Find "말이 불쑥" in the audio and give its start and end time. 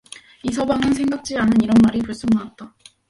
1.83-2.31